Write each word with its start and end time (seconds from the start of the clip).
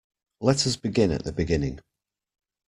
Let 0.39 0.65
us 0.65 0.77
begin 0.77 1.11
at 1.11 1.25
the 1.25 1.31
beginning 1.31 1.79